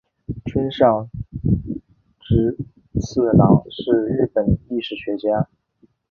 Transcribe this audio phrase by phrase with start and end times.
[0.45, 1.11] 村上
[2.19, 2.57] 直
[2.99, 5.47] 次郎是日本历史学家。